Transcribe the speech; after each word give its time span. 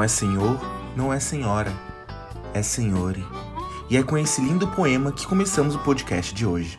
Não 0.00 0.04
é 0.04 0.08
senhor, 0.08 0.58
não 0.96 1.12
é 1.12 1.20
senhora, 1.20 1.70
é 2.54 2.62
senhore. 2.62 3.22
E 3.90 3.98
é 3.98 4.02
com 4.02 4.16
esse 4.16 4.40
lindo 4.40 4.66
poema 4.68 5.12
que 5.12 5.26
começamos 5.26 5.74
o 5.74 5.78
podcast 5.80 6.34
de 6.34 6.46
hoje. 6.46 6.78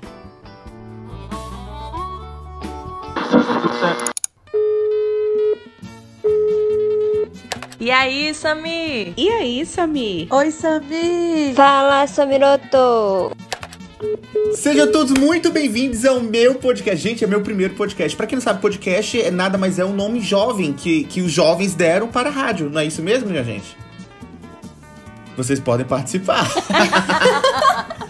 E 7.79 7.91
aí, 7.91 8.33
Sami? 8.33 9.13
E 9.15 9.29
aí, 9.29 9.67
Sami? 9.67 10.27
Oi, 10.31 10.49
Sami! 10.49 11.53
Fala, 11.55 12.07
Samiroto! 12.07 13.37
Sejam 14.55 14.91
todos 14.91 15.13
muito 15.19 15.51
bem-vindos 15.51 16.05
ao 16.05 16.19
meu 16.19 16.55
podcast. 16.55 16.97
Gente, 17.01 17.23
é 17.23 17.27
meu 17.27 17.41
primeiro 17.41 17.75
podcast. 17.75 18.15
Pra 18.17 18.25
quem 18.25 18.35
não 18.35 18.41
sabe, 18.41 18.61
podcast 18.61 19.21
é 19.21 19.29
nada 19.29 19.57
mais 19.57 19.77
é 19.77 19.85
um 19.85 19.93
nome 19.93 20.19
jovem 20.19 20.73
que, 20.73 21.03
que 21.03 21.21
os 21.21 21.31
jovens 21.31 21.75
deram 21.75 22.07
para 22.07 22.29
a 22.29 22.31
rádio. 22.31 22.69
Não 22.69 22.81
é 22.81 22.85
isso 22.85 23.01
mesmo, 23.01 23.29
minha 23.29 23.43
gente? 23.43 23.77
Vocês 25.37 25.59
podem 25.59 25.85
participar. 25.85 26.45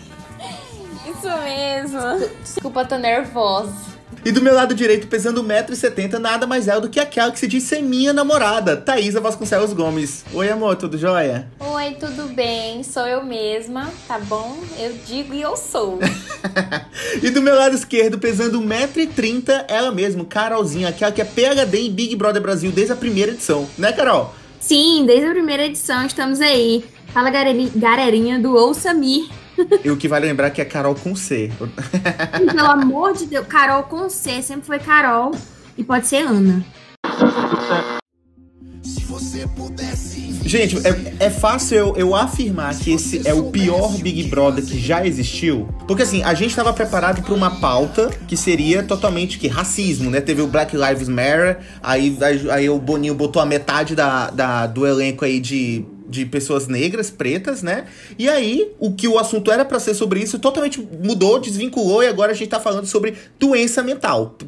Isso 1.06 1.30
mesmo. 1.44 2.30
Desculpa, 2.42 2.84
tô 2.84 2.98
nervosa. 2.98 3.91
E 4.24 4.32
do 4.32 4.40
meu 4.40 4.54
lado 4.54 4.76
direito, 4.76 5.08
pesando 5.08 5.44
1,70m, 5.44 6.20
nada 6.20 6.46
mais 6.46 6.68
é 6.68 6.80
do 6.80 6.88
que 6.88 7.00
aquela 7.00 7.32
que 7.32 7.40
se 7.40 7.48
diz 7.48 7.64
ser 7.64 7.82
minha 7.82 8.14
namorada, 8.14 8.78
Thaisa 8.78 9.20
Vasconcelos 9.20 9.74
Gomes. 9.74 10.24
Oi, 10.32 10.48
amor, 10.48 10.76
tudo 10.76 10.96
jóia? 10.96 11.48
Oi, 11.60 11.96
tudo 12.00 12.28
bem? 12.28 12.84
Sou 12.84 13.08
eu 13.08 13.26
mesma, 13.26 13.92
tá 14.08 14.20
bom? 14.20 14.60
Eu 14.78 14.94
digo 15.08 15.34
e 15.34 15.42
eu 15.42 15.58
sou. 15.58 15.98
e 17.24 17.32
do 17.32 17.42
meu 17.42 17.56
lado 17.56 17.74
esquerdo, 17.74 18.20
pesando 18.20 18.62
1,30m, 18.62 19.66
ela 19.68 19.92
mesma, 19.92 20.24
Carolzinha, 20.24 20.90
aquela 20.90 21.12
que 21.12 21.22
é 21.22 21.26
PHD 21.26 21.80
em 21.80 21.92
Big 21.92 22.16
Brother 22.16 22.44
Brasil 22.44 22.72
desde 22.72 22.94
a 22.94 22.96
primeira 22.96 23.32
edição, 23.32 23.68
né, 23.76 23.92
Carol? 23.92 24.36
Sim, 24.60 25.04
desde 25.08 25.26
a 25.26 25.32
primeira 25.32 25.66
edição 25.66 26.06
estamos 26.06 26.40
aí. 26.42 26.86
Fala, 27.12 27.32
galerinha 27.32 28.40
do 28.40 28.54
Ouça 28.54 28.94
Me. 28.94 29.41
E 29.84 29.90
o 29.92 29.98
que 29.98 30.08
vale 30.08 30.26
lembrar 30.26 30.50
que 30.52 30.62
é 30.62 30.66
Carol 30.66 30.96
com 30.96 31.16
C. 31.16 31.52
Pelo 32.54 32.72
amor 32.72 33.14
de 33.14 33.26
Deus, 33.26 33.46
Carol 33.48 33.84
com 33.84 34.10
C, 34.10 34.42
sempre 34.42 34.66
foi 34.66 34.80
Carol 34.80 35.32
e 35.78 35.84
pode 35.84 36.08
ser 36.08 36.26
Ana. 36.26 36.64
Gente, 40.44 40.76
é, 40.86 41.28
é 41.28 41.30
fácil 41.30 41.78
eu, 41.78 41.96
eu, 41.96 42.16
afirmar 42.16 42.76
que 42.76 42.92
esse 42.92 43.26
é 43.26 43.34
o 43.34 43.46
pior 43.52 43.98
Big 44.00 44.24
Brother 44.24 44.66
que 44.66 44.78
já 44.78 45.06
existiu. 45.06 45.70
Porque 45.88 46.04
assim, 46.04 46.24
a 46.24 46.34
gente 46.34 46.50
estava 46.50 46.74
preparado 46.74 47.22
para 47.22 47.34
uma 47.34 47.62
pauta 47.62 48.10
que 48.28 48.36
seria 48.36 48.84
totalmente 48.84 49.40
que 49.40 49.48
racismo, 49.48 50.10
né? 50.10 50.20
Teve 50.20 50.42
o 50.42 50.48
Black 50.48 50.76
Lives 50.76 51.08
Matter, 51.08 51.60
aí, 51.82 52.18
aí, 52.22 52.52
aí 52.52 52.70
o 52.70 52.78
Boninho 52.80 53.16
botou 53.16 53.42
a 53.42 53.46
metade 53.46 53.96
da, 53.96 54.30
da, 54.30 54.68
do 54.68 54.86
elenco 54.86 55.24
aí 55.24 55.40
de 55.40 55.86
de 56.12 56.26
pessoas 56.26 56.68
negras, 56.68 57.10
pretas, 57.10 57.64
né? 57.64 57.88
E 58.20 58.28
aí, 58.28 58.70
o 58.78 58.94
que 58.94 59.08
o 59.08 59.18
assunto 59.18 59.50
era 59.50 59.64
para 59.64 59.80
ser 59.80 59.94
sobre 59.94 60.20
isso 60.20 60.38
totalmente 60.38 60.86
mudou, 61.02 61.40
desvinculou 61.40 62.04
e 62.04 62.08
agora 62.08 62.34
a 62.34 62.36
gente 62.36 62.50
tá 62.50 62.60
falando 62.60 62.86
sobre 62.86 63.16
doença 63.40 63.82
mental. 63.82 64.36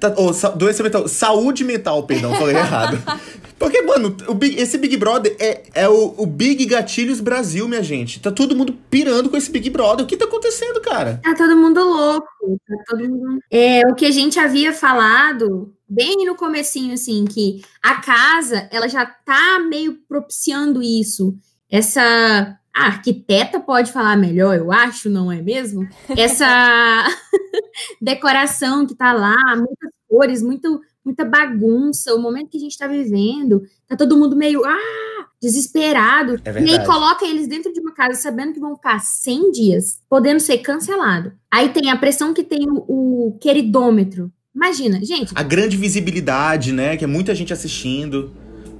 Tá, 0.00 0.12
ou, 0.16 0.32
doença 0.56 0.82
mental, 0.82 1.06
saúde 1.06 1.62
mental, 1.62 2.02
perdão, 2.04 2.34
falei 2.34 2.56
errado. 2.56 2.98
Porque, 3.58 3.82
mano, 3.82 4.16
Big, 4.34 4.60
esse 4.60 4.78
Big 4.78 4.96
Brother 4.96 5.36
é, 5.38 5.62
é 5.74 5.88
o, 5.88 6.14
o, 6.16 6.26
Big 6.26 6.64
Gatilhos 6.66 7.20
Brasil, 7.20 7.68
minha 7.68 7.82
gente. 7.82 8.20
Tá 8.20 8.30
todo 8.30 8.56
mundo 8.56 8.76
pirando 8.90 9.30
com 9.30 9.36
esse 9.36 9.50
Big 9.50 9.70
Brother. 9.70 10.04
O 10.04 10.08
que 10.08 10.16
tá 10.16 10.24
acontecendo, 10.24 10.80
cara? 10.80 11.20
Tá 11.22 11.34
todo 11.34 11.56
mundo 11.56 11.80
louco. 11.80 12.26
Tá 12.66 12.76
todo 12.88 13.08
mundo... 13.08 13.38
É, 13.50 13.82
o 13.88 13.94
que 13.94 14.06
a 14.06 14.10
gente 14.10 14.38
havia 14.38 14.72
falado 14.72 15.72
bem 15.94 16.26
no 16.26 16.34
comecinho, 16.34 16.94
assim, 16.94 17.24
que 17.24 17.62
a 17.82 18.00
casa, 18.00 18.68
ela 18.70 18.88
já 18.88 19.06
tá 19.06 19.58
meio 19.60 19.98
propiciando 20.08 20.82
isso. 20.82 21.36
Essa 21.70 22.58
a 22.74 22.86
arquiteta 22.86 23.60
pode 23.60 23.92
falar 23.92 24.16
melhor, 24.16 24.56
eu 24.56 24.72
acho, 24.72 25.08
não 25.08 25.30
é 25.30 25.40
mesmo? 25.40 25.88
Essa 26.08 27.06
decoração 28.02 28.84
que 28.84 28.96
tá 28.96 29.12
lá, 29.12 29.36
muitas 29.56 29.90
cores, 30.08 30.42
muito, 30.42 30.80
muita 31.04 31.24
bagunça, 31.24 32.12
o 32.12 32.18
momento 32.18 32.50
que 32.50 32.56
a 32.56 32.60
gente 32.60 32.72
está 32.72 32.88
vivendo, 32.88 33.62
tá 33.86 33.96
todo 33.96 34.18
mundo 34.18 34.34
meio 34.34 34.64
ah, 34.64 35.28
desesperado. 35.40 36.40
É 36.44 36.62
e 36.62 36.70
aí 36.70 36.84
coloca 36.84 37.24
eles 37.24 37.46
dentro 37.46 37.72
de 37.72 37.78
uma 37.78 37.92
casa 37.92 38.20
sabendo 38.20 38.54
que 38.54 38.60
vão 38.60 38.74
ficar 38.74 38.98
100 38.98 39.52
dias, 39.52 40.00
podendo 40.08 40.40
ser 40.40 40.58
cancelado. 40.58 41.32
Aí 41.48 41.68
tem 41.68 41.90
a 41.90 41.96
pressão 41.96 42.34
que 42.34 42.42
tem 42.42 42.66
o, 42.68 43.28
o 43.28 43.38
queridômetro. 43.38 44.32
Imagina, 44.54 45.04
gente. 45.04 45.32
A 45.34 45.42
grande 45.42 45.76
visibilidade, 45.76 46.72
né? 46.72 46.96
Que 46.96 47.04
é 47.04 47.06
muita 47.06 47.34
gente 47.34 47.52
assistindo. 47.52 48.32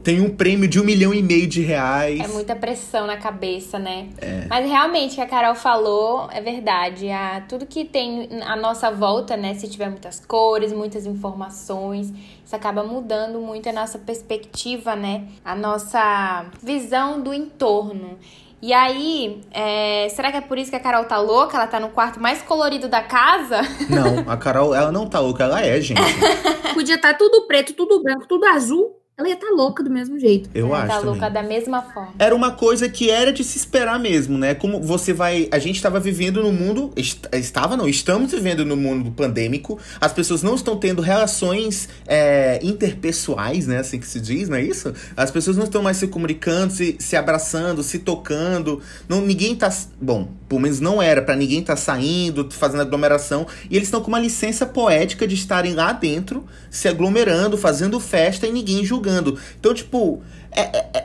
Tem 0.04 0.20
um 0.20 0.28
prêmio 0.28 0.68
de 0.68 0.78
um 0.78 0.84
milhão 0.84 1.14
e 1.14 1.22
meio 1.22 1.46
de 1.46 1.62
reais. 1.62 2.20
É 2.20 2.28
muita 2.28 2.54
pressão 2.54 3.06
na 3.06 3.16
cabeça, 3.16 3.78
né? 3.78 4.10
É. 4.18 4.44
Mas 4.50 4.68
realmente, 4.68 5.12
o 5.12 5.14
que 5.14 5.20
a 5.22 5.26
Carol 5.26 5.54
falou 5.54 6.28
é 6.30 6.42
verdade. 6.42 7.08
A, 7.08 7.40
tudo 7.48 7.64
que 7.64 7.86
tem 7.86 8.28
à 8.42 8.54
nossa 8.54 8.90
volta, 8.90 9.34
né? 9.34 9.54
Se 9.54 9.66
tiver 9.66 9.88
muitas 9.88 10.20
cores, 10.20 10.74
muitas 10.74 11.06
informações, 11.06 12.12
isso 12.44 12.54
acaba 12.54 12.84
mudando 12.84 13.40
muito 13.40 13.66
a 13.66 13.72
nossa 13.72 13.98
perspectiva, 13.98 14.94
né? 14.94 15.24
A 15.42 15.56
nossa 15.56 16.50
visão 16.62 17.22
do 17.22 17.32
entorno. 17.32 18.18
E 18.62 18.72
aí, 18.72 19.42
é, 19.50 20.08
será 20.10 20.30
que 20.30 20.38
é 20.38 20.40
por 20.40 20.56
isso 20.56 20.70
que 20.70 20.76
a 20.76 20.80
Carol 20.80 21.04
tá 21.04 21.18
louca? 21.18 21.56
Ela 21.56 21.66
tá 21.66 21.78
no 21.78 21.90
quarto 21.90 22.18
mais 22.18 22.40
colorido 22.42 22.88
da 22.88 23.02
casa? 23.02 23.60
Não, 23.90 24.30
a 24.30 24.36
Carol, 24.36 24.74
ela 24.74 24.90
não 24.90 25.06
tá 25.06 25.20
louca, 25.20 25.44
ela 25.44 25.60
é, 25.60 25.80
gente. 25.80 26.00
Podia 26.72 26.94
estar 26.94 27.12
tá 27.12 27.18
tudo 27.18 27.46
preto, 27.46 27.74
tudo 27.74 28.02
branco, 28.02 28.26
tudo 28.26 28.46
azul 28.46 29.03
ela 29.16 29.28
ia 29.28 29.34
estar 29.34 29.46
tá 29.46 29.52
louca 29.54 29.80
do 29.80 29.90
mesmo 29.90 30.18
jeito. 30.18 30.50
Eu 30.52 30.66
ela 30.66 30.78
acho. 30.78 30.88
Tá 30.88 30.94
também. 30.94 31.10
louca 31.10 31.30
da 31.30 31.42
mesma 31.42 31.82
forma. 31.82 32.14
Era 32.18 32.34
uma 32.34 32.50
coisa 32.50 32.88
que 32.88 33.10
era 33.10 33.32
de 33.32 33.44
se 33.44 33.56
esperar 33.56 33.96
mesmo, 33.96 34.36
né? 34.36 34.54
Como 34.54 34.80
você 34.80 35.12
vai. 35.12 35.48
A 35.52 35.58
gente 35.60 35.76
estava 35.76 36.00
vivendo 36.00 36.42
no 36.42 36.52
mundo. 36.52 36.92
Estava, 37.32 37.76
não, 37.76 37.88
estamos 37.88 38.32
vivendo 38.32 38.64
no 38.64 38.76
mundo 38.76 39.12
pandêmico. 39.12 39.78
As 40.00 40.12
pessoas 40.12 40.42
não 40.42 40.56
estão 40.56 40.76
tendo 40.76 41.00
relações 41.00 41.88
é, 42.08 42.58
interpessoais, 42.60 43.68
né? 43.68 43.78
Assim 43.78 44.00
que 44.00 44.06
se 44.06 44.20
diz, 44.20 44.48
não 44.48 44.56
é 44.56 44.62
isso? 44.62 44.92
As 45.16 45.30
pessoas 45.30 45.56
não 45.56 45.64
estão 45.64 45.80
mais 45.80 45.96
se 45.96 46.08
comunicando, 46.08 46.72
se, 46.72 46.96
se 46.98 47.14
abraçando, 47.14 47.84
se 47.84 48.00
tocando. 48.00 48.82
Não, 49.08 49.20
ninguém 49.20 49.54
tá. 49.54 49.72
Bom, 50.00 50.28
pelo 50.48 50.60
menos 50.60 50.80
não 50.80 51.00
era, 51.00 51.22
para 51.22 51.36
ninguém 51.36 51.62
tá 51.62 51.76
saindo, 51.76 52.48
fazendo 52.50 52.80
aglomeração. 52.80 53.46
E 53.70 53.76
eles 53.76 53.86
estão 53.86 54.00
com 54.00 54.08
uma 54.08 54.18
licença 54.18 54.66
poética 54.66 55.24
de 55.24 55.36
estarem 55.36 55.72
lá 55.72 55.92
dentro, 55.92 56.44
se 56.68 56.88
aglomerando, 56.88 57.56
fazendo 57.56 58.00
festa 58.00 58.44
e 58.44 58.50
ninguém 58.50 58.84
julgando 58.84 59.03
julgando. 59.04 59.38
Então, 59.58 59.74
tipo, 59.74 60.22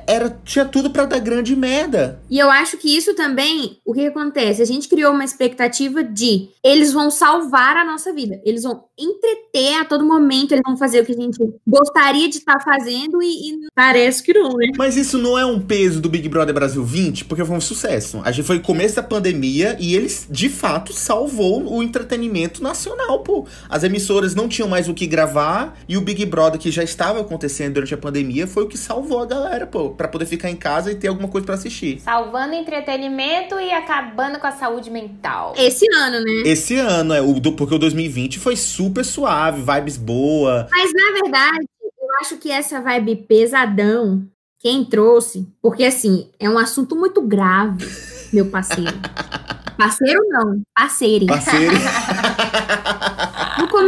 era, 0.05 0.29
tinha 0.45 0.65
tudo 0.65 0.89
para 0.89 1.05
dar 1.05 1.19
grande 1.19 1.55
merda. 1.55 2.21
E 2.29 2.37
eu 2.37 2.49
acho 2.49 2.77
que 2.77 2.95
isso 2.95 3.15
também, 3.15 3.77
o 3.85 3.93
que 3.93 4.05
acontece? 4.05 4.61
A 4.61 4.65
gente 4.65 4.87
criou 4.87 5.11
uma 5.13 5.23
expectativa 5.23 6.03
de 6.03 6.49
eles 6.63 6.93
vão 6.93 7.09
salvar 7.09 7.77
a 7.77 7.85
nossa 7.85 8.13
vida, 8.13 8.39
eles 8.45 8.63
vão 8.63 8.83
entreter 8.97 9.75
a 9.75 9.85
todo 9.85 10.05
momento, 10.05 10.51
eles 10.51 10.63
vão 10.65 10.77
fazer 10.77 11.01
o 11.01 11.05
que 11.05 11.13
a 11.13 11.15
gente 11.15 11.37
gostaria 11.65 12.29
de 12.29 12.37
estar 12.37 12.57
tá 12.57 12.59
fazendo 12.59 13.21
e, 13.21 13.51
e, 13.51 13.59
parece 13.73 14.21
que 14.21 14.33
não, 14.33 14.49
né? 14.53 14.67
Mas 14.77 14.97
isso 14.97 15.17
não 15.17 15.37
é 15.37 15.45
um 15.45 15.59
peso 15.59 15.99
do 15.99 16.09
Big 16.09 16.27
Brother 16.27 16.53
Brasil 16.53 16.83
20, 16.83 17.25
porque 17.25 17.45
foi 17.45 17.55
um 17.55 17.61
sucesso. 17.61 18.21
A 18.23 18.31
gente 18.31 18.45
foi 18.45 18.57
no 18.57 18.61
começo 18.61 18.95
da 18.95 19.03
pandemia 19.03 19.77
e 19.79 19.95
eles, 19.95 20.27
de 20.29 20.49
fato, 20.49 20.93
salvou 20.93 21.71
o 21.73 21.81
entretenimento 21.81 22.61
nacional, 22.61 23.19
pô. 23.19 23.47
As 23.69 23.83
emissoras 23.83 24.35
não 24.35 24.47
tinham 24.47 24.67
mais 24.67 24.87
o 24.89 24.93
que 24.93 25.07
gravar 25.07 25.77
e 25.87 25.97
o 25.97 26.01
Big 26.01 26.25
Brother, 26.25 26.59
que 26.59 26.69
já 26.69 26.83
estava 26.83 27.21
acontecendo 27.21 27.75
durante 27.75 27.93
a 27.93 27.97
pandemia, 27.97 28.45
foi 28.45 28.63
o 28.63 28.67
que 28.67 28.77
salvou 28.77 29.19
a 29.19 29.25
galera 29.25 29.38
galera, 29.43 29.67
pô, 29.67 29.89
pra 29.91 30.07
poder 30.07 30.25
ficar 30.25 30.49
em 30.49 30.55
casa 30.55 30.91
e 30.91 30.95
ter 30.95 31.07
alguma 31.07 31.27
coisa 31.27 31.45
para 31.45 31.55
assistir. 31.55 31.99
Salvando 31.99 32.53
entretenimento 32.53 33.59
e 33.59 33.71
acabando 33.71 34.39
com 34.39 34.47
a 34.47 34.51
saúde 34.51 34.89
mental. 34.89 35.53
Esse 35.57 35.85
ano, 35.93 36.19
né? 36.19 36.43
Esse 36.45 36.75
ano, 36.75 37.13
é, 37.13 37.21
o, 37.21 37.39
do, 37.39 37.53
porque 37.53 37.75
o 37.75 37.79
2020 37.79 38.39
foi 38.39 38.55
super 38.55 39.03
suave, 39.03 39.61
vibes 39.61 39.97
boa. 39.97 40.67
Mas 40.71 40.91
na 40.93 41.21
verdade, 41.21 41.65
eu 41.81 42.07
acho 42.21 42.37
que 42.37 42.51
essa 42.51 42.81
vibe 42.81 43.15
pesadão, 43.27 44.23
quem 44.59 44.83
trouxe, 44.85 45.47
porque 45.61 45.83
assim, 45.83 46.29
é 46.39 46.49
um 46.49 46.57
assunto 46.57 46.95
muito 46.95 47.21
grave, 47.21 47.85
meu 48.33 48.45
parceiro. 48.47 48.93
Parceiro 49.79 50.19
não, 50.27 50.61
parceiro. 50.75 51.25
Parceiro. 51.25 51.73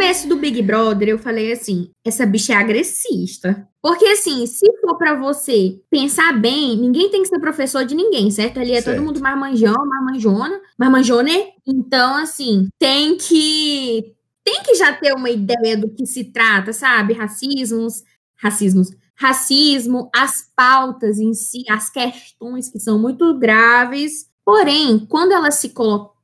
começo 0.02 0.28
do 0.28 0.36
Big 0.36 0.64
Brother, 0.64 1.10
eu 1.10 1.20
falei 1.20 1.52
assim: 1.52 1.92
essa 2.04 2.26
bicha 2.26 2.54
é 2.54 2.56
agressista. 2.56 3.68
Porque, 3.80 4.06
assim, 4.06 4.48
se 4.48 4.66
for 4.82 4.98
para 4.98 5.14
você 5.14 5.80
pensar 5.92 6.34
bem, 6.34 6.76
ninguém 6.76 7.12
tem 7.12 7.22
que 7.22 7.28
ser 7.28 7.40
professor 7.40 7.86
de 7.86 7.94
ninguém, 7.94 8.32
certo? 8.32 8.60
Ali 8.60 8.72
é 8.72 8.82
certo. 8.82 8.98
todo 8.98 9.06
mundo 9.06 9.22
marmanjão, 9.22 9.76
marmanjona, 9.86 10.60
marmanjone. 10.78 11.50
Então, 11.68 12.16
assim, 12.16 12.68
tem 12.80 13.16
que. 13.16 14.16
Tem 14.44 14.64
que 14.64 14.74
já 14.74 14.92
ter 14.92 15.14
uma 15.14 15.30
ideia 15.30 15.78
do 15.78 15.88
que 15.88 16.08
se 16.08 16.24
trata, 16.32 16.74
sabe? 16.74 17.14
Racismos, 17.14 18.04
racismos, 18.42 18.90
racismo, 19.16 20.10
as 20.16 20.52
pautas 20.56 21.20
em 21.20 21.36
si, 21.36 21.64
as 21.70 21.92
questões 21.92 22.70
que 22.70 22.80
são 22.80 22.98
muito 22.98 23.38
graves. 23.38 24.26
Porém, 24.44 25.06
quando 25.08 25.32
ela 25.32 25.52
se 25.52 25.70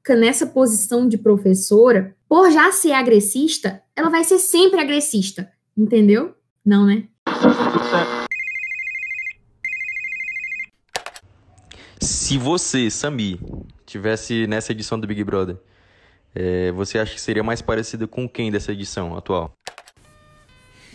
coloca 0.08 0.16
nessa 0.16 0.48
posição 0.48 1.08
de 1.08 1.18
professora, 1.18 2.16
por 2.30 2.50
já 2.50 2.72
ser 2.72 2.94
agressista, 2.94 3.82
ela 3.96 4.10
vai 4.10 4.24
ser 4.24 4.40
sempre 4.40 4.80
agressista, 4.80 5.52
entendeu? 5.78 6.34
Não, 6.66 6.86
né? 6.86 7.04
Se 12.00 12.38
você, 12.38 12.90
Sami, 12.90 13.40
tivesse 13.86 14.48
nessa 14.48 14.72
edição 14.72 14.98
do 14.98 15.08
Big 15.08 15.24
Brother, 15.24 15.58
é, 16.34 16.72
você 16.72 16.98
acha 17.00 17.14
que 17.14 17.22
seria 17.22 17.44
mais 17.44 17.62
parecido 17.62 18.08
com 18.08 18.30
quem 18.30 18.50
dessa 18.50 18.72
edição 18.72 19.18
atual? 19.18 19.52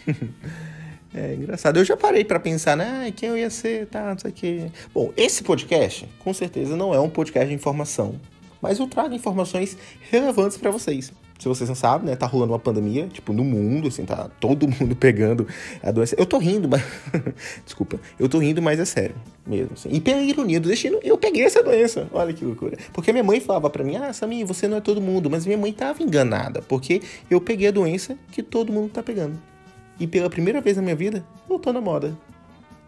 É 1.14 1.34
engraçado. 1.34 1.76
Eu 1.76 1.84
já 1.84 1.94
parei 1.94 2.24
para 2.24 2.40
pensar, 2.40 2.74
né? 2.74 3.12
Quem 3.14 3.28
eu 3.28 3.36
ia 3.36 3.50
ser, 3.50 3.86
tá, 3.88 4.12
não 4.12 4.18
sei 4.18 4.30
o 4.30 4.32
quê. 4.32 4.70
Bom, 4.94 5.12
esse 5.14 5.42
podcast, 5.42 6.08
com 6.18 6.32
certeza, 6.32 6.74
não 6.74 6.94
é 6.94 6.98
um 6.98 7.10
podcast 7.10 7.50
de 7.50 7.54
informação. 7.54 8.18
Mas 8.62 8.78
eu 8.78 8.86
trago 8.86 9.12
informações 9.12 9.76
relevantes 10.08 10.56
para 10.56 10.70
vocês. 10.70 11.12
Se 11.36 11.48
vocês 11.48 11.68
não 11.68 11.74
sabem, 11.74 12.06
né? 12.06 12.14
Tá 12.14 12.24
rolando 12.24 12.52
uma 12.52 12.58
pandemia, 12.60 13.08
tipo, 13.08 13.32
no 13.32 13.42
mundo, 13.42 13.88
assim, 13.88 14.04
tá 14.04 14.30
todo 14.38 14.68
mundo 14.70 14.94
pegando 14.94 15.48
a 15.82 15.90
doença. 15.90 16.14
Eu 16.16 16.24
tô 16.24 16.38
rindo, 16.38 16.68
mas. 16.68 16.80
Desculpa. 17.66 17.98
Eu 18.16 18.28
tô 18.28 18.38
rindo, 18.38 18.62
mas 18.62 18.78
é 18.78 18.84
sério. 18.84 19.16
Mesmo, 19.44 19.72
assim. 19.72 19.88
E 19.90 20.00
pela 20.00 20.22
ironia 20.22 20.60
do 20.60 20.68
destino, 20.68 21.00
eu 21.02 21.18
peguei 21.18 21.42
essa 21.42 21.60
doença. 21.60 22.08
Olha 22.12 22.32
que 22.32 22.44
loucura. 22.44 22.78
Porque 22.92 23.10
minha 23.10 23.24
mãe 23.24 23.40
falava 23.40 23.68
para 23.68 23.82
mim, 23.82 23.96
ah, 23.96 24.12
Samir, 24.12 24.46
você 24.46 24.68
não 24.68 24.76
é 24.76 24.80
todo 24.80 25.00
mundo. 25.00 25.28
Mas 25.28 25.44
minha 25.44 25.58
mãe 25.58 25.72
tava 25.72 26.00
enganada. 26.00 26.62
Porque 26.62 27.02
eu 27.28 27.40
peguei 27.40 27.66
a 27.66 27.72
doença 27.72 28.16
que 28.30 28.44
todo 28.44 28.72
mundo 28.72 28.90
tá 28.90 29.02
pegando. 29.02 29.36
E 29.98 30.06
pela 30.06 30.30
primeira 30.30 30.60
vez 30.60 30.76
na 30.76 30.82
minha 30.82 30.94
vida, 30.94 31.24
eu 31.50 31.58
tô 31.58 31.72
na 31.72 31.80
moda. 31.80 32.16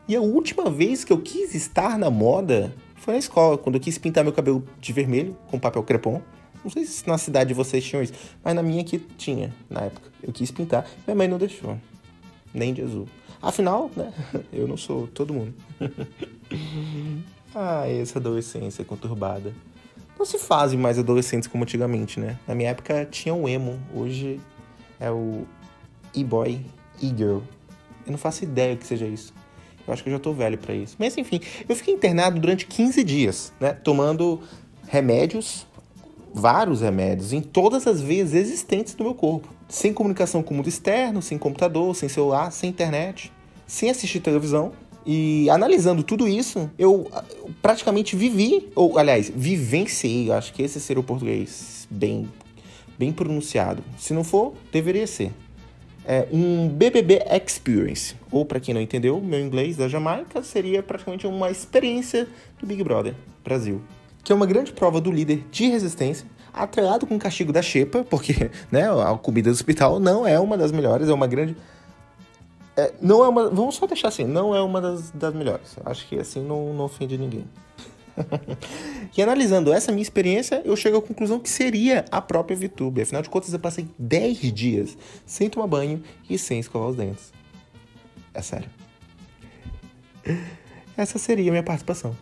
E 0.07 0.15
a 0.15 0.21
última 0.21 0.71
vez 0.71 1.03
que 1.03 1.13
eu 1.13 1.19
quis 1.19 1.55
estar 1.55 1.99
na 1.99 2.11
moda 2.11 2.73
foi 3.05 3.13
na 3.13 3.19
escola, 3.19 3.59
quando 3.59 3.75
eu 3.75 3.81
quis 3.83 3.99
pintar 3.99 4.25
meu 4.25 4.33
cabelo 4.33 4.67
de 4.81 4.91
vermelho 4.91 5.37
com 5.51 5.59
papel 5.59 5.83
crepom. 5.83 6.23
Não 6.65 6.71
sei 6.71 6.87
se 6.87 7.07
na 7.07 7.19
cidade 7.19 7.49
de 7.49 7.55
vocês 7.55 7.85
tinham 7.85 8.03
isso, 8.03 8.15
mas 8.43 8.55
na 8.55 8.63
minha 8.63 8.81
aqui 8.81 8.99
tinha, 8.99 9.55
na 9.69 9.83
época. 9.83 10.11
Eu 10.23 10.33
quis 10.33 10.51
pintar, 10.51 10.89
minha 11.07 11.15
mãe 11.15 11.29
não 11.29 11.37
deixou. 11.37 11.79
Nem 12.55 12.73
de 12.73 12.81
azul. 12.81 13.07
Afinal, 13.43 13.91
né? 13.95 14.11
Eu 14.51 14.67
não 14.67 14.79
sou 14.79 15.07
todo 15.07 15.35
mundo. 15.35 15.53
ah, 17.55 17.87
essa 17.87 18.19
adolescência 18.19 18.83
conturbada. 18.87 19.53
Não 20.19 20.25
se 20.25 20.39
fazem 20.39 20.79
mais 20.79 20.99
adolescentes 20.99 21.47
como 21.47 21.65
antigamente, 21.65 22.19
né? 22.19 22.39
Na 22.49 22.55
minha 22.55 22.71
época 22.71 23.05
tinha 23.05 23.35
o 23.35 23.47
emo, 23.47 23.79
hoje 23.95 24.41
é 24.99 25.11
o 25.11 25.45
e-boy 26.15 26.65
e-girl. 27.03 27.41
Eu 28.07 28.13
não 28.13 28.19
faço 28.19 28.45
ideia 28.45 28.75
que 28.75 28.87
seja 28.87 29.05
isso. 29.05 29.35
Eu 29.87 29.93
acho 29.93 30.03
que 30.03 30.09
eu 30.09 30.13
já 30.15 30.19
tô 30.19 30.33
velho 30.33 30.59
para 30.59 30.75
isso. 30.75 30.97
Mas 30.99 31.17
enfim, 31.17 31.41
eu 31.69 31.77
fiquei 31.77 31.95
internado 31.95 32.41
durante 32.41 32.67
15 32.67 33.05
dias, 33.05 33.53
né? 33.61 33.73
Tomando 33.73 34.41
remédios, 34.89 35.67
vários 36.33 36.81
remédios, 36.81 37.33
em 37.33 37.41
todas 37.41 37.87
as 37.87 38.01
veias 38.01 38.35
existentes 38.35 38.95
do 38.95 39.05
meu 39.05 39.15
corpo. 39.15 39.49
Sem 39.69 39.93
comunicação 39.93 40.43
com 40.43 40.55
o 40.55 40.57
mundo 40.57 40.69
externo, 40.69 41.21
sem 41.23 41.39
computador, 41.39 41.95
sem 41.95 42.09
celular, 42.09 42.51
sem 42.51 42.71
internet, 42.71 43.33
sem 43.67 43.91
assistir 43.91 44.21
televisão. 44.21 44.73
E 45.07 45.51
analisando 45.51 46.03
tudo 46.03 46.27
isso, 46.27 46.71
eu, 46.79 47.11
eu 47.37 47.51
praticamente 47.61 48.17
vivi, 48.17 48.71
ou 48.75 48.99
aliás, 48.99 49.31
vivenciei, 49.35 50.31
acho 50.33 50.53
que 50.55 50.63
esse 50.63 50.81
seria 50.81 51.01
o 51.01 51.05
português 51.05 51.87
bem, 51.91 52.27
bem 52.99 53.13
pronunciado. 53.13 53.85
Se 53.99 54.15
não 54.15 54.25
for, 54.25 54.55
deveria 54.73 55.07
ser 55.07 55.31
é, 56.07 56.27
um 56.31 56.69
BBB 56.69 57.23
Experience. 57.45 58.15
Ou, 58.31 58.45
para 58.45 58.61
quem 58.61 58.75
não 58.75 58.81
entendeu, 58.81 59.21
meu 59.21 59.41
inglês 59.41 59.77
da 59.77 59.89
Jamaica 59.89 60.43
seria 60.43 60.83
praticamente 60.83 61.27
uma 61.27 61.51
experiência 61.51 62.29
do 62.59 62.67
Big 62.67 62.83
Brother 62.83 63.15
Brasil. 63.43 63.81
Que 64.23 64.33
é 64.33 64.35
uma 64.35 64.47
grande 64.47 64.73
prova 64.73 65.01
do 65.01 65.11
líder 65.11 65.45
de 65.51 65.67
resistência, 65.69 66.27
atrelado 66.53 67.07
com 67.07 67.17
o 67.17 67.19
castigo 67.19 67.53
da 67.53 67.63
Xepa, 67.63 68.05
porque 68.05 68.51
né, 68.71 68.89
a 68.91 69.17
comida 69.17 69.51
do 69.51 69.55
hospital 69.55 69.99
não 69.99 70.27
é 70.27 70.39
uma 70.39 70.57
das 70.57 70.73
melhores, 70.73 71.09
é 71.09 71.13
uma 71.13 71.27
grande. 71.27 71.57
É, 72.77 72.93
não 73.01 73.25
é 73.25 73.29
uma. 73.29 73.49
Vamos 73.51 73.77
só 73.77 73.87
deixar 73.87 74.09
assim, 74.09 74.25
não 74.25 74.55
é 74.55 74.61
uma 74.61 74.81
das, 74.81 75.11
das 75.11 75.35
melhores. 75.35 75.77
Acho 75.85 76.09
que 76.09 76.19
assim 76.19 76.43
não, 76.43 76.73
não 76.75 76.85
ofende 76.85 77.17
ninguém. 77.17 77.45
e 79.17 79.23
analisando 79.23 79.73
essa 79.73 79.91
minha 79.91 80.03
experiência, 80.03 80.63
eu 80.65 80.77
chego 80.77 80.99
à 80.99 81.03
conclusão 81.03 81.39
que 81.39 81.49
seria 81.49 82.05
a 82.11 82.21
própria 82.21 82.57
VTube. 82.57 83.03
Afinal 83.03 83.23
de 83.23 83.31
contas, 83.31 83.53
eu 83.53 83.59
passei 83.59 83.89
10 83.99 84.53
dias 84.53 84.99
sem 85.27 85.49
tomar 85.49 85.67
banho 85.67 86.03
e 86.29 86.39
sem 86.39 86.59
escovar 86.59 86.89
os 86.89 86.97
dentes. 86.97 87.33
É 88.33 88.43
sério. 88.43 88.69
Essa 90.97 91.19
seria 91.19 91.51
a 91.51 91.53
minha 91.53 91.63
participação. 91.63 92.17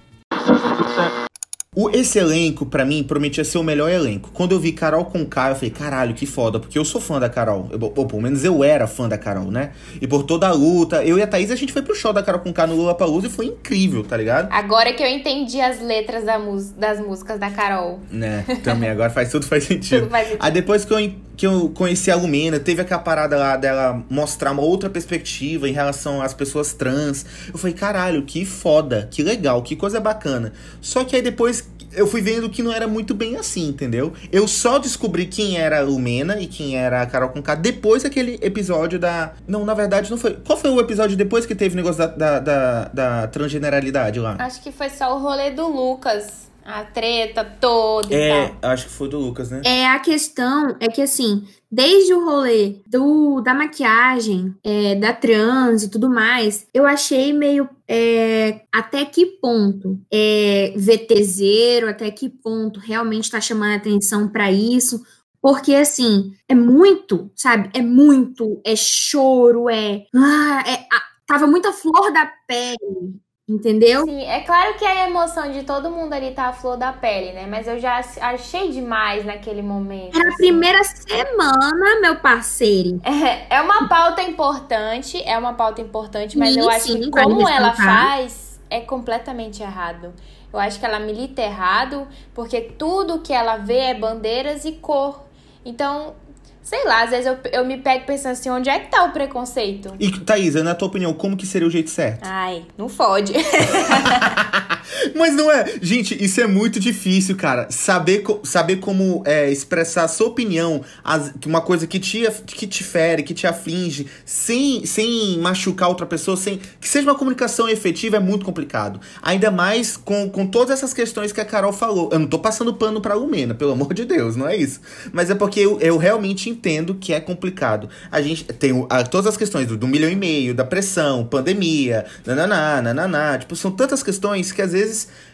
O, 1.75 1.89
esse 1.89 2.19
elenco, 2.19 2.67
para 2.67 2.85
mim, 2.85 3.03
prometia 3.03 3.43
ser 3.43 3.57
o 3.57 3.63
melhor 3.63 3.91
elenco. 3.91 4.31
Quando 4.35 4.53
eu 4.53 4.61
vi 4.61 4.73
Carol 4.73 5.07
com 5.07 5.25
K, 5.25 5.53
eu 5.53 5.55
falei, 5.55 5.71
caralho, 5.71 6.13
que 6.13 6.27
foda, 6.27 6.61
porque 6.61 6.79
eu 6.79 6.85
sou 6.85 7.01
fã 7.01 7.19
da 7.19 7.31
Carol. 7.31 7.67
Eu, 7.73 7.81
ou, 7.97 8.07
pelo 8.07 8.21
menos 8.21 8.45
eu 8.45 8.63
era 8.63 8.87
fã 8.87 9.09
da 9.09 9.17
Carol, 9.17 9.51
né? 9.51 9.71
E 9.99 10.07
por 10.07 10.23
toda 10.23 10.47
a 10.49 10.53
luta, 10.53 11.03
eu 11.03 11.17
e 11.17 11.23
a 11.23 11.27
Thaís, 11.27 11.51
a 11.51 11.57
gente 11.57 11.73
foi 11.73 11.81
pro 11.81 11.95
show 11.95 12.13
da 12.13 12.23
Carol 12.23 12.43
com 12.43 12.53
K 12.53 12.67
no 12.67 12.77
Lula 12.77 12.95
Palusa 12.95 13.29
e 13.29 13.31
foi 13.31 13.47
incrível, 13.47 14.05
tá 14.05 14.19
ligado? 14.19 14.53
Agora 14.53 14.93
que 14.93 15.03
eu 15.03 15.07
entendi 15.07 15.63
as 15.63 15.81
letras 15.81 16.25
da 16.25 16.39
das 16.77 17.01
músicas 17.01 17.41
da 17.41 17.49
Carol. 17.51 18.01
Né, 18.11 18.45
também, 18.63 18.91
agora 18.91 19.09
faz 19.09 19.31
tudo 19.31 19.47
faz 19.47 19.65
sentido. 19.65 20.03
tudo 20.03 20.11
faz 20.11 20.27
sentido. 20.27 20.45
Aí 20.45 20.53
depois 20.53 20.85
que 20.85 20.93
eu, 20.93 21.13
que 21.39 21.47
eu 21.47 21.71
conheci 21.71 22.11
a 22.11 22.17
Lumena, 22.17 22.61
teve 22.61 22.83
aquela 22.83 23.01
parada 23.01 23.39
lá 23.39 23.57
dela 23.57 24.05
mostrar 24.11 24.53
uma 24.53 24.61
outra 24.61 24.91
perspectiva 24.91 25.67
em 25.67 25.73
relação 25.73 26.21
às 26.21 26.35
pessoas 26.35 26.75
trans. 26.75 27.25
Eu 27.51 27.59
falei, 27.59 27.75
caralho, 27.75 28.25
que 28.25 28.45
foda, 28.45 29.09
que 29.11 29.23
legal, 29.23 29.63
que 29.63 29.75
coisa 29.75 29.99
bacana. 29.99 30.53
Só 30.83 31.03
que 31.03 31.17
aí 31.17 31.23
depois 31.23 31.62
eu 31.95 32.07
fui 32.07 32.21
vendo 32.21 32.49
que 32.49 32.63
não 32.63 32.73
era 32.73 32.87
muito 32.87 33.15
bem 33.15 33.37
assim, 33.37 33.69
entendeu? 33.69 34.13
Eu 34.31 34.47
só 34.49 34.79
descobri 34.79 35.27
quem 35.27 35.59
era 35.59 35.79
a 35.79 35.83
Lumena 35.83 36.41
e 36.41 36.47
quem 36.47 36.77
era 36.77 37.03
a 37.03 37.07
Carol 37.07 37.31
Conká 37.31 37.55
depois 37.55 38.03
daquele 38.03 38.39
episódio 38.43 38.99
da. 38.99 39.33
Não, 39.47 39.65
na 39.65 39.75
verdade 39.75 40.11
não 40.11 40.19
foi. 40.19 40.35
Qual 40.35 40.59
foi 40.59 40.71
o 40.71 40.81
episódio 40.81 41.17
depois 41.17 41.47
que 41.47 41.55
teve 41.55 41.75
o 41.75 41.77
negócio 41.77 41.99
da, 41.99 42.07
da, 42.09 42.39
da, 42.41 42.85
da 42.89 43.27
transgeneralidade 43.29 44.19
lá? 44.19 44.37
Acho 44.39 44.63
que 44.63 44.73
foi 44.73 44.89
só 44.89 45.17
o 45.17 45.21
rolê 45.21 45.51
do 45.51 45.67
Lucas. 45.67 46.52
A 46.65 46.85
treta 46.85 47.45
toda 47.45 48.15
é, 48.15 48.49
tal. 48.49 48.71
acho 48.71 48.87
que 48.87 48.93
foi 48.93 49.09
do 49.09 49.19
Lucas, 49.19 49.51
né? 49.51 49.63
É, 49.65 49.87
a 49.87 49.99
questão 49.99 50.77
é 50.81 50.89
que, 50.89 51.03
assim, 51.03 51.47
desde 51.71 52.15
o 52.15 52.25
rolê 52.25 52.77
do, 52.87 53.41
da 53.41 53.53
maquiagem, 53.53 54.55
é, 54.63 54.95
da 54.95 55.13
trans 55.13 55.83
e 55.83 55.91
tudo 55.91 56.09
mais, 56.09 56.67
eu 56.73 56.87
achei 56.87 57.33
meio 57.33 57.69
é, 57.89 58.63
até 58.73 59.05
que 59.05 59.27
ponto 59.27 60.01
é 60.13 60.73
VTZero, 60.77 61.89
até 61.89 62.11
que 62.11 62.29
ponto 62.29 62.79
realmente 62.79 63.31
tá 63.31 63.41
chamando 63.41 63.77
atenção 63.77 64.29
para 64.29 64.51
isso. 64.53 65.03
Porque, 65.41 65.75
assim, 65.75 66.33
é 66.49 66.55
muito, 66.55 67.31
sabe? 67.35 67.69
É 67.75 67.83
muito, 67.83 68.61
é 68.65 68.77
choro, 68.77 69.69
é. 69.69 70.05
Ah, 70.15 70.63
é 70.65 70.75
a, 70.75 71.03
tava 71.27 71.49
muita 71.49 71.73
flor 71.73 72.13
da 72.13 72.31
pele 72.47 73.21
Entendeu? 73.53 74.07
Sim, 74.07 74.23
é 74.25 74.41
claro 74.41 74.79
que 74.79 74.85
a 74.85 75.07
emoção 75.07 75.53
de 75.53 75.63
todo 75.63 75.91
mundo 75.91 76.15
ali 76.15 76.31
tá 76.31 76.47
a 76.47 76.53
flor 76.55 76.79
da 76.79 76.91
pele, 76.91 77.33
né? 77.33 77.47
Mas 77.47 77.69
eu 77.69 77.79
já 77.79 78.03
achei 78.23 78.71
demais 78.71 79.27
naquele 79.27 79.61
momento. 79.61 80.19
Era 80.19 80.29
assim. 80.29 80.35
a 80.35 80.37
primeira 80.37 80.83
semana, 80.85 82.01
meu 82.01 82.17
parceiro. 82.17 83.01
É, 83.23 83.57
é 83.57 83.61
uma 83.61 83.89
pauta 83.89 84.23
importante, 84.23 85.23
é 85.25 85.37
uma 85.39 85.53
pauta 85.53 85.81
importante, 85.81 86.37
mas 86.37 86.55
sim, 86.55 86.61
eu 86.61 86.69
acho 86.69 86.87
sim, 86.87 87.01
que 87.01 87.11
como 87.11 87.49
ela 87.49 87.73
faz 87.73 88.59
é 88.71 88.81
completamente 88.81 89.63
errado. 89.63 90.13
Eu 90.53 90.59
acho 90.59 90.81
que 90.81 90.87
ela 90.87 90.99
milita 90.99 91.43
errado, 91.43 92.09
porque 92.35 92.61
tudo 92.61 93.21
que 93.21 93.33
ela 93.33 93.59
vê 93.59 93.79
é 93.79 93.95
bandeiras 93.95 94.65
e 94.65 94.73
cor. 94.73 95.23
Então, 95.65 96.15
Sei 96.63 96.85
lá, 96.85 97.03
às 97.03 97.11
vezes 97.11 97.27
eu, 97.27 97.39
eu 97.53 97.65
me 97.65 97.77
pego 97.79 98.07
pensando 98.07 98.33
assim, 98.33 98.49
onde 98.49 98.71
é 98.71 98.79
que 98.79 98.89
tá 98.89 99.05
o 99.05 99.11
preconceito? 99.11 99.95
E, 99.99 100.11
Thaisa, 100.21 100.63
na 100.63 100.75
tua 100.75 100.89
opinião, 100.89 101.13
como 101.13 101.37
que 101.37 101.45
seria 101.45 101.67
o 101.67 101.71
jeito 101.71 101.91
certo? 101.91 102.21
Ai, 102.23 102.65
não 102.79 102.89
fode. 102.89 103.33
Mas 105.15 105.35
não 105.35 105.51
é. 105.51 105.75
Gente, 105.81 106.23
isso 106.23 106.41
é 106.41 106.47
muito 106.47 106.79
difícil, 106.79 107.37
cara. 107.37 107.67
Saber, 107.71 108.23
saber 108.45 108.77
como 108.77 109.23
é, 109.27 109.51
expressar 109.51 110.05
a 110.05 110.09
sua 110.09 110.29
opinião, 110.29 110.83
as, 111.03 111.33
uma 111.47 111.61
coisa 111.61 111.87
que 111.87 111.99
te, 111.99 112.23
que 112.47 112.67
te 112.67 112.85
fere, 112.85 113.23
que 113.23 113.35
te 113.35 113.47
aflige, 113.47 114.07
sem, 114.25 114.85
sem 114.87 115.39
machucar 115.39 115.89
outra 115.89 116.07
pessoa, 116.07 116.37
sem 116.37 116.61
que 116.81 116.89
seja 116.89 117.09
uma 117.09 117.17
comunicação 117.17 117.69
efetiva, 117.69 118.17
é 118.17 118.21
muito 118.21 118.45
complicado. 118.45 119.01
Ainda 119.23 119.51
mais 119.51 119.97
com, 119.97 120.29
com 120.29 120.47
todas 120.47 120.71
essas 120.79 120.93
questões 120.93 121.33
que 121.33 121.41
a 121.41 121.45
Carol 121.45 121.73
falou. 121.73 122.11
Eu 122.13 122.19
não 122.19 122.27
tô 122.27 122.39
passando 122.39 122.75
pano 122.75 123.01
pra 123.01 123.15
Lumena, 123.15 123.55
pelo 123.55 123.73
amor 123.73 123.95
de 123.95 124.05
Deus, 124.05 124.37
não 124.37 124.49
é 124.49 124.57
isso. 124.57 124.81
Mas 125.13 125.31
é 125.31 125.35
porque 125.35 125.61
eu, 125.61 125.79
eu 125.81 125.97
realmente 125.97 126.51
entendo 126.51 126.95
que 126.95 127.13
é 127.13 127.21
complicado. 127.21 127.89
A 128.11 128.21
gente 128.21 128.45
tem 128.45 128.87
a, 128.91 129.03
todas 129.05 129.27
as 129.27 129.37
questões 129.37 129.67
do, 129.67 129.77
do 129.77 129.87
milhão 129.87 130.11
e 130.11 130.17
meio, 130.17 130.55
da 130.55 130.65
pressão, 130.65 131.25
pandemia, 131.25 132.05
nananá, 132.27 132.83
nananá. 132.83 133.39
Tipo, 133.39 133.55
são 133.55 133.71
tantas 133.71 134.03
questões 134.03 134.53
que 134.53 134.61
às 134.61 134.73
vezes 134.73 134.82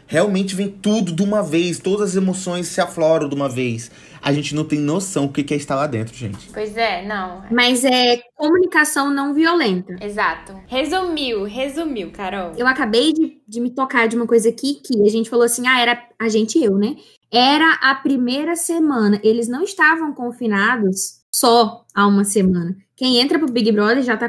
realmente 0.08 0.56
vem 0.56 0.68
tudo 0.68 1.12
de 1.12 1.22
uma 1.22 1.42
vez, 1.42 1.78
todas 1.78 2.10
as 2.10 2.16
emoções 2.16 2.66
se 2.66 2.80
afloram 2.80 3.28
de 3.28 3.34
uma 3.34 3.48
vez. 3.48 3.90
A 4.20 4.32
gente 4.32 4.54
não 4.54 4.64
tem 4.64 4.80
noção 4.80 5.26
do 5.26 5.32
que 5.32 5.54
é 5.54 5.56
estar 5.56 5.76
lá 5.76 5.86
dentro, 5.86 6.14
gente. 6.14 6.48
Pois 6.52 6.76
é, 6.76 7.06
não. 7.06 7.44
Mas 7.50 7.84
é 7.84 8.20
comunicação 8.34 9.10
não 9.10 9.32
violenta. 9.32 9.96
Exato. 10.00 10.54
Resumiu, 10.66 11.44
resumiu, 11.44 12.10
Carol. 12.10 12.52
Eu 12.56 12.66
acabei 12.66 13.12
de, 13.12 13.40
de 13.46 13.60
me 13.60 13.70
tocar 13.70 14.08
de 14.08 14.16
uma 14.16 14.26
coisa 14.26 14.48
aqui 14.48 14.80
que 14.82 15.02
a 15.06 15.10
gente 15.10 15.30
falou 15.30 15.44
assim: 15.44 15.66
ah, 15.68 15.80
era 15.80 16.02
a 16.18 16.28
gente 16.28 16.62
eu, 16.62 16.76
né? 16.76 16.96
Era 17.30 17.74
a 17.82 17.94
primeira 17.94 18.56
semana. 18.56 19.20
Eles 19.22 19.46
não 19.46 19.62
estavam 19.62 20.12
confinados 20.12 21.18
só 21.32 21.84
há 21.94 22.06
uma 22.06 22.24
semana. 22.24 22.76
Quem 22.96 23.20
entra 23.20 23.38
pro 23.38 23.52
Big 23.52 23.70
Brother 23.70 24.02
já 24.02 24.16
tá 24.16 24.28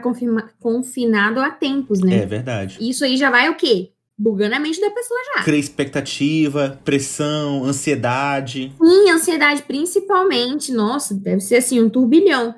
confinado 0.59 1.39
há 1.39 1.49
tempos, 1.49 2.01
né? 2.01 2.17
É 2.17 2.25
verdade. 2.25 2.77
Isso 2.79 3.03
aí 3.03 3.17
já 3.17 3.31
vai 3.31 3.49
o 3.49 3.55
quê? 3.55 3.89
Bugando 4.19 4.55
a 4.55 4.59
mente 4.59 4.81
da 4.81 4.91
pessoa 4.91 5.19
já. 5.33 5.43
Cria 5.43 5.59
expectativa, 5.59 6.77
pressão, 6.83 7.63
ansiedade. 7.63 8.73
Sim, 8.77 9.09
ansiedade 9.09 9.63
principalmente. 9.63 10.73
Nossa, 10.73 11.13
deve 11.13 11.39
ser 11.39 11.55
assim, 11.55 11.81
um 11.81 11.89
turbilhão. 11.89 12.53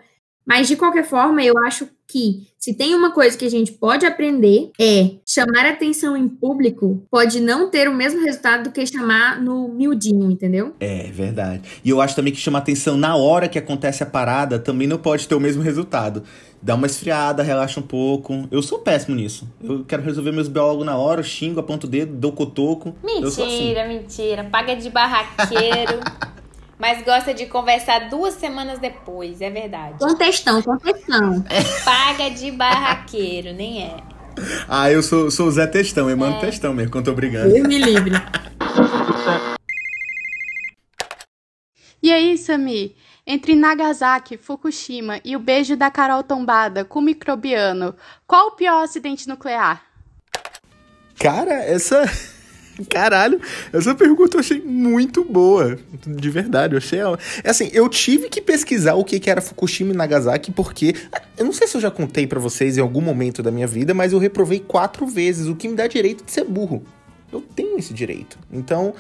Mas 0.52 0.68
de 0.68 0.76
qualquer 0.76 1.06
forma, 1.06 1.42
eu 1.42 1.58
acho 1.60 1.88
que 2.06 2.46
se 2.58 2.74
tem 2.74 2.94
uma 2.94 3.12
coisa 3.12 3.38
que 3.38 3.46
a 3.46 3.50
gente 3.50 3.72
pode 3.72 4.06
aprender 4.06 4.70
é 4.78 5.12
chamar 5.26 5.66
atenção 5.66 6.18
em 6.18 6.28
público 6.28 7.02
pode 7.10 7.40
não 7.40 7.70
ter 7.70 7.88
o 7.88 7.94
mesmo 7.94 8.22
resultado 8.22 8.66
do 8.66 8.72
que 8.72 8.86
chamar 8.86 9.42
no 9.42 9.70
miudinho, 9.70 10.30
entendeu? 10.30 10.76
É, 10.82 11.04
verdade. 11.04 11.62
E 11.86 11.90
eu 11.90 12.02
acho 12.02 12.18
também 12.18 12.34
que 12.34 12.40
chamar 12.40 12.60
atenção 12.60 12.98
na 12.98 13.16
hora 13.16 13.48
que 13.48 13.58
acontece 13.58 14.04
a 14.04 14.06
parada 14.06 14.60
também 14.60 14.90
não 14.90 14.98
pode 14.98 15.26
ter 15.26 15.36
o 15.36 15.40
mesmo 15.40 15.64
resultado. 15.64 16.22
Dá 16.62 16.76
uma 16.76 16.86
esfriada, 16.86 17.42
relaxa 17.42 17.80
um 17.80 17.84
pouco. 17.84 18.46
Eu 18.52 18.62
sou 18.62 18.80
péssimo 18.80 19.16
nisso. 19.16 19.48
Eu 19.64 19.86
quero 19.86 20.04
resolver 20.04 20.34
meus 20.34 20.50
biólogos 20.50 20.86
na 20.86 20.98
hora, 20.98 21.22
eu 21.22 21.24
xingo, 21.24 21.62
aponto 21.62 21.88
o 21.88 21.90
dedo, 21.90 22.14
dou 22.14 22.34
cotoco. 22.34 22.94
Mentira, 23.02 23.84
assim. 23.84 23.88
mentira. 23.88 24.44
Paga 24.52 24.76
de 24.76 24.90
barraqueiro. 24.90 26.02
mas 26.82 27.04
gosta 27.04 27.32
de 27.32 27.46
conversar 27.46 28.10
duas 28.10 28.34
semanas 28.34 28.80
depois, 28.80 29.40
é 29.40 29.52
verdade. 29.52 30.00
Contestão, 30.00 30.64
contestão. 30.64 31.46
Paga 31.86 32.32
de 32.32 32.50
barraqueiro, 32.50 33.54
nem 33.54 33.84
é. 33.84 33.98
Ah, 34.68 34.90
eu 34.90 35.04
sou, 35.04 35.30
sou 35.30 35.46
o 35.48 35.52
Zé 35.52 35.68
Testão, 35.68 36.10
eu 36.10 36.18
mando 36.18 36.38
é. 36.38 36.40
testão 36.40 36.74
mesmo 36.74 36.92
quando 36.92 37.06
tô 37.06 37.14
brigando. 37.14 37.56
Eu 37.56 37.68
me 37.68 37.78
livre. 37.78 38.14
E 42.02 42.12
aí, 42.12 42.36
Sami? 42.36 42.96
Entre 43.28 43.56
Nagasaki, 43.56 44.36
Fukushima 44.36 45.22
e 45.24 45.36
o 45.36 45.40
beijo 45.40 45.78
da 45.78 45.92
Carol 45.92 46.24
tombada 46.24 46.84
com 46.84 46.98
o 46.98 47.04
microbiano, 47.04 47.96
qual 48.26 48.48
o 48.48 48.52
pior 48.54 48.84
acidente 48.84 49.30
nuclear? 49.30 49.84
Cara, 51.20 51.54
essa 51.64 52.06
Caralho, 52.90 53.40
essa 53.72 53.94
pergunta 53.94 54.38
eu 54.38 54.40
achei 54.40 54.62
muito 54.62 55.24
boa. 55.24 55.78
De 56.06 56.30
verdade, 56.30 56.74
eu 56.74 56.78
achei. 56.78 57.00
É 57.44 57.50
assim, 57.50 57.70
eu 57.74 57.88
tive 57.90 58.30
que 58.30 58.42
pesquisar 58.42 58.96
o 58.96 59.04
que, 59.04 59.20
que 59.20 59.30
era 59.30 59.42
Fukushima 59.42 59.94
e 59.94 59.96
Nagasaki, 59.96 60.52
porque. 60.52 60.96
Eu 61.38 61.46
não 61.46 61.54
sei 61.54 61.68
se 61.68 61.76
eu 61.76 61.82
já 61.82 61.90
contei 61.90 62.28
para 62.28 62.40
vocês 62.40 62.78
em 62.78 62.82
algum 62.82 63.02
momento 63.02 63.42
da 63.42 63.52
minha 63.52 63.68
vida, 63.68 63.94
mas 63.94 64.14
eu 64.14 64.20
reprovei 64.20 64.60
quatro 64.60 65.08
vezes, 65.08 65.48
o 65.48 65.56
que 65.56 65.68
me 65.68 65.76
dá 65.76 65.88
direito 65.88 66.24
de 66.24 66.32
ser 66.32 66.44
burro. 66.44 66.84
Eu 67.32 67.42
tenho 67.42 67.78
esse 67.80 67.94
direito. 67.94 68.38
Então, 68.52 68.94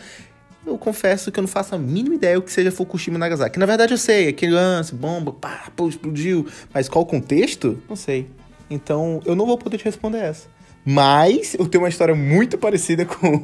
eu 0.65 0.77
confesso 0.77 1.31
que 1.31 1.39
eu 1.39 1.41
não 1.41 1.47
faço 1.47 1.75
a 1.75 1.77
mínima 1.77 2.15
ideia 2.15 2.37
o 2.37 2.41
que 2.41 2.51
seja 2.51 2.71
Fukushima 2.71 3.17
e 3.17 3.19
Nagasaki. 3.19 3.59
Na 3.59 3.65
verdade, 3.65 3.93
eu 3.93 3.97
sei, 3.97 4.29
aquele 4.29 4.53
lance, 4.53 4.93
bomba, 4.93 5.31
pá, 5.33 5.71
pô, 5.75 5.87
explodiu. 5.87 6.47
Mas 6.73 6.87
qual 6.87 7.03
o 7.03 7.07
contexto? 7.07 7.81
Não 7.89 7.95
sei. 7.95 8.27
Então, 8.69 9.21
eu 9.25 9.35
não 9.35 9.45
vou 9.45 9.57
poder 9.57 9.77
te 9.77 9.85
responder 9.85 10.19
essa. 10.19 10.47
Mas 10.85 11.53
eu 11.53 11.67
tenho 11.67 11.83
uma 11.83 11.89
história 11.89 12.15
muito 12.15 12.57
parecida 12.57 13.05
com 13.05 13.35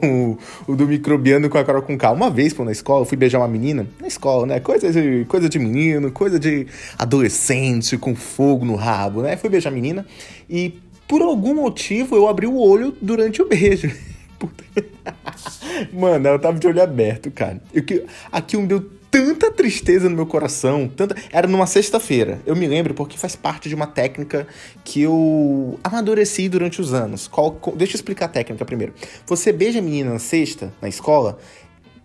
o, 0.67 0.71
o 0.71 0.75
do 0.75 0.87
microbiano 0.87 1.49
com 1.49 1.57
a 1.57 1.63
Carol 1.63 1.83
K. 1.83 2.11
Uma 2.11 2.29
vez, 2.29 2.53
pô, 2.53 2.63
na 2.63 2.71
escola, 2.71 3.01
eu 3.01 3.05
fui 3.05 3.17
beijar 3.17 3.39
uma 3.39 3.47
menina. 3.47 3.87
Na 4.01 4.07
escola, 4.07 4.45
né? 4.45 4.59
Coisa 4.59 4.91
de, 4.91 5.25
coisa 5.25 5.47
de 5.47 5.59
menino, 5.59 6.11
coisa 6.11 6.39
de 6.39 6.67
adolescente 6.97 7.97
com 7.97 8.15
fogo 8.15 8.65
no 8.65 8.75
rabo, 8.75 9.21
né? 9.21 9.37
Fui 9.37 9.49
beijar 9.49 9.69
a 9.69 9.73
menina 9.73 10.05
e 10.49 10.79
por 11.07 11.21
algum 11.21 11.55
motivo 11.55 12.15
eu 12.15 12.27
abri 12.27 12.47
o 12.47 12.57
olho 12.57 12.95
durante 13.01 13.41
o 13.41 13.47
beijo. 13.47 13.91
Mano, 15.93 16.27
ela 16.27 16.39
tava 16.39 16.59
de 16.59 16.67
olho 16.67 16.81
aberto, 16.81 17.31
cara. 17.31 17.61
Eu, 17.73 17.83
aqui 18.31 18.57
um 18.57 18.65
deu 18.65 18.89
tanta 19.25 19.51
tristeza 19.51 20.09
no 20.09 20.15
meu 20.15 20.25
coração, 20.25 20.87
tanta... 20.87 21.15
Era 21.31 21.47
numa 21.47 21.65
sexta-feira. 21.65 22.39
Eu 22.45 22.55
me 22.55 22.67
lembro 22.67 22.93
porque 22.93 23.17
faz 23.17 23.35
parte 23.35 23.67
de 23.67 23.75
uma 23.75 23.87
técnica 23.87 24.47
que 24.83 25.01
eu 25.01 25.79
amadureci 25.83 26.47
durante 26.47 26.79
os 26.79 26.93
anos. 26.93 27.27
Qual... 27.27 27.59
Deixa 27.75 27.93
eu 27.93 27.97
explicar 27.97 28.25
a 28.25 28.29
técnica 28.29 28.63
primeiro. 28.65 28.93
Você 29.25 29.51
beija 29.51 29.79
a 29.79 29.81
menina 29.81 30.11
na 30.11 30.19
sexta, 30.19 30.73
na 30.81 30.87
escola, 30.87 31.37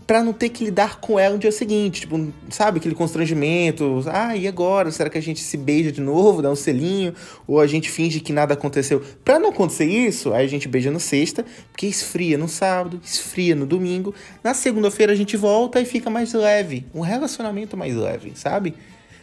para 0.07 0.23
não 0.23 0.33
ter 0.33 0.49
que 0.49 0.65
lidar 0.65 1.01
com 1.01 1.19
ela 1.19 1.35
no 1.35 1.39
dia 1.39 1.53
seguinte. 1.53 2.03
Tipo, 2.03 2.33
sabe, 2.51 2.79
aquele 2.79 2.95
constrangimento. 2.95 4.03
Ah, 4.07 4.37
e 4.37 4.47
agora? 4.47 4.91
Será 4.91 5.09
que 5.09 5.19
a 5.19 5.23
gente 5.23 5.41
se 5.41 5.57
beija 5.57 5.93
de 5.93 6.01
novo, 6.01 6.43
dá 6.43 6.51
um 6.51 6.57
selinho? 6.57 7.15
Ou 7.47 7.61
a 7.61 7.67
gente 7.67 7.91
finge 7.91 8.21
que 8.21 8.33
nada 8.33 8.55
aconteceu? 8.55 9.03
Pra 9.25 9.39
não 9.39 9.51
acontecer 9.51 9.85
isso, 9.85 10.33
aí 10.33 10.45
a 10.45 10.49
gente 10.49 10.69
beija 10.69 10.91
no 10.91 11.01
sexta, 11.01 11.45
porque 11.71 11.87
esfria 11.87 12.37
no 12.37 12.49
sábado, 12.49 13.01
esfria 13.05 13.55
no 13.55 13.67
domingo. 13.67 14.15
Na 14.43 14.55
segunda-feira 14.55 15.13
a 15.13 15.17
gente 15.17 15.37
volta 15.37 15.81
e 15.81 15.85
fica 15.85 16.11
mais 16.11 16.33
leve. 16.33 16.87
Um 16.95 17.01
relacionamento 17.01 17.77
mais 17.77 17.95
leve, 17.95 18.33
sabe? 18.35 18.75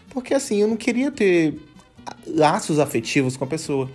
Porque 0.09 0.33
assim, 0.33 0.61
eu 0.61 0.67
não 0.67 0.77
queria 0.77 1.11
ter 1.11 1.55
laços 2.25 2.79
afetivos 2.79 3.37
com 3.37 3.43
a 3.43 3.47
pessoa. 3.47 3.89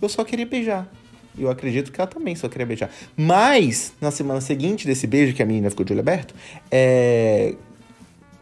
Eu 0.00 0.08
só 0.08 0.24
queria 0.24 0.46
beijar. 0.46 0.90
Eu 1.38 1.50
acredito 1.50 1.92
que 1.92 2.00
ela 2.00 2.08
também 2.08 2.34
só 2.34 2.48
queria 2.48 2.66
beijar. 2.66 2.90
Mas, 3.16 3.92
na 4.00 4.10
semana 4.10 4.40
seguinte 4.40 4.86
desse 4.86 5.06
beijo, 5.06 5.34
que 5.34 5.42
a 5.42 5.46
menina 5.46 5.70
ficou 5.70 5.84
de 5.84 5.92
olho 5.92 6.00
aberto, 6.00 6.34
é... 6.70 7.54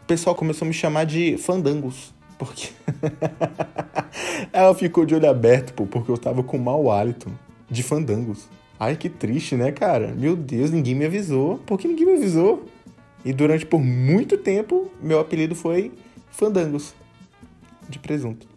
o 0.03 0.05
pessoal 0.05 0.35
começou 0.35 0.65
a 0.65 0.67
me 0.67 0.73
chamar 0.73 1.05
de 1.05 1.37
fandangos. 1.37 2.13
Porque 2.37 2.69
ela 4.53 4.73
ficou 4.73 5.05
de 5.05 5.13
olho 5.13 5.29
aberto, 5.29 5.73
pô, 5.73 5.85
porque 5.85 6.09
eu 6.09 6.17
tava 6.17 6.41
com 6.41 6.57
mau 6.57 6.89
hálito 6.89 7.31
de 7.69 7.83
fandangos. 7.83 8.47
Ai, 8.79 8.95
que 8.95 9.09
triste, 9.09 9.55
né, 9.55 9.73
cara? 9.73 10.13
Meu 10.17 10.37
Deus, 10.37 10.71
ninguém 10.71 10.95
me 10.95 11.05
avisou. 11.05 11.57
Por 11.59 11.77
que 11.77 11.87
ninguém 11.87 12.05
me 12.05 12.13
avisou? 12.13 12.65
E 13.25 13.33
durante 13.33 13.65
por 13.65 13.81
muito 13.81 14.37
tempo, 14.37 14.89
meu 15.01 15.19
apelido 15.19 15.53
foi 15.53 15.91
Fandangos 16.31 16.93
de 17.89 17.99
presunto. 17.99 18.47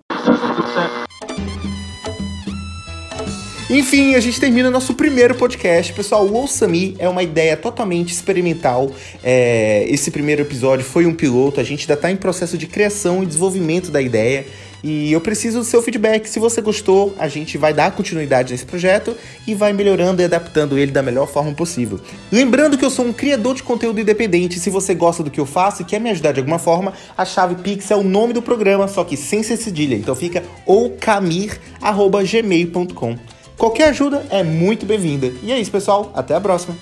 Enfim, 3.75 4.17
a 4.17 4.21
gente 4.21 4.39
termina 4.39 4.71
nosso 4.71 4.93
primeiro 4.93 5.35
podcast. 5.35 5.95
Pessoal, 5.95 6.27
o 6.27 6.35
Ouça 6.35 6.69
Me 6.69 6.95
é 6.99 7.09
uma 7.09 7.23
ideia 7.23 7.57
totalmente 7.57 8.13
experimental. 8.13 8.91
É, 9.25 9.87
esse 9.89 10.11
primeiro 10.11 10.43
episódio 10.43 10.85
foi 10.85 11.07
um 11.07 11.15
piloto, 11.15 11.59
a 11.59 11.65
gente 11.65 11.85
ainda 11.85 11.95
está 11.95 12.11
em 12.11 12.17
processo 12.17 12.59
de 12.59 12.67
criação 12.67 13.23
e 13.23 13.27
desenvolvimento 13.27 13.91
da 13.91 14.03
ideia. 14.03 14.45
E 14.85 15.11
eu 15.11 15.23
preciso 15.23 15.61
do 15.61 15.65
seu 15.65 15.81
feedback. 15.81 16.29
Se 16.29 16.39
você 16.39 16.61
gostou, 16.61 17.15
a 17.19 17.29
gente 17.29 17.57
vai 17.57 17.73
dar 17.73 17.93
continuidade 17.93 18.53
nesse 18.53 18.67
projeto 18.67 19.17
e 19.47 19.55
vai 19.55 19.73
melhorando 19.73 20.21
e 20.21 20.27
adaptando 20.27 20.77
ele 20.77 20.93
da 20.93 21.03
melhor 21.03 21.27
forma 21.27 21.55
possível. 21.55 21.99
Lembrando 22.31 22.77
que 22.77 22.85
eu 22.85 22.91
sou 22.91 23.07
um 23.07 23.13
criador 23.13 23.55
de 23.55 23.63
conteúdo 23.63 23.99
independente. 23.99 24.61
Se 24.61 24.69
você 24.69 24.95
gosta 24.95 25.23
do 25.23 25.31
que 25.31 25.41
eu 25.41 25.47
faço 25.47 25.81
e 25.81 25.87
quer 25.87 25.99
me 25.99 26.11
ajudar 26.11 26.33
de 26.33 26.41
alguma 26.41 26.59
forma, 26.59 26.93
a 27.17 27.25
chave 27.25 27.55
Pix 27.55 27.91
é 27.91 27.97
o 27.97 28.03
nome 28.03 28.35
do 28.35 28.43
programa, 28.43 28.87
só 28.87 29.03
que 29.03 29.17
sem 29.17 29.43
ser 29.43 29.57
cedilha. 29.57 29.95
Então 29.95 30.15
fica 30.15 30.43
oucamir.gmail.com. 30.67 33.42
Qualquer 33.63 33.91
ajuda 33.91 34.27
é 34.29 34.43
muito 34.43 34.85
bem-vinda. 34.85 35.33
E 35.41 35.53
é 35.53 35.61
isso, 35.61 35.71
pessoal. 35.71 36.11
Até 36.17 36.35
a 36.35 36.41
próxima. 36.41 36.77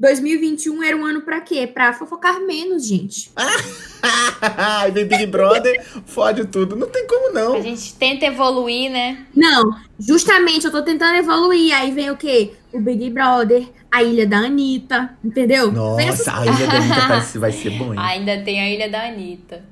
2021 0.00 0.82
era 0.82 0.96
um 0.96 1.04
ano 1.04 1.20
para 1.20 1.38
quê? 1.42 1.66
Para 1.66 1.92
fofocar 1.92 2.40
menos, 2.40 2.88
gente. 2.88 3.30
Ai, 4.40 4.90
vem 4.90 5.04
Big 5.04 5.26
Brother, 5.26 5.84
fode 6.06 6.46
tudo. 6.46 6.74
Não 6.74 6.88
tem 6.88 7.06
como 7.06 7.30
não. 7.34 7.56
A 7.56 7.60
gente 7.60 7.92
tenta 7.96 8.24
evoluir, 8.24 8.90
né? 8.90 9.26
Não, 9.36 9.64
justamente 10.00 10.64
eu 10.64 10.72
tô 10.72 10.82
tentando 10.82 11.18
evoluir. 11.18 11.74
Aí 11.74 11.90
vem 11.90 12.10
o 12.10 12.16
quê? 12.16 12.54
O 12.72 12.80
Big 12.80 13.10
Brother, 13.10 13.68
a 13.90 14.02
Ilha 14.02 14.26
da 14.26 14.38
Anitta, 14.38 15.14
entendeu? 15.22 15.70
Nossa, 15.70 16.38
a 16.38 16.46
Ilha 16.46 16.66
da 16.66 16.76
Anitta 16.78 17.06
parece 17.06 17.32
que 17.32 17.38
vai 17.38 17.52
ser 17.52 17.68
bom, 17.72 17.92
hein? 17.92 18.00
Ainda 18.00 18.40
tem 18.40 18.62
a 18.62 18.70
Ilha 18.70 18.88
da 18.88 19.08
Anitta. 19.08 19.62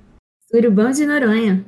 Surubão 0.55 0.91
de 0.91 1.07
Noronha. 1.07 1.65